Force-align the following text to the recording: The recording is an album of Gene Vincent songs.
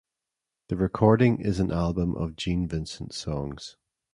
The 0.69 0.75
recording 0.77 1.41
is 1.41 1.59
an 1.59 1.71
album 1.71 2.15
of 2.15 2.35
Gene 2.35 2.67
Vincent 2.67 3.13
songs. 3.13 3.77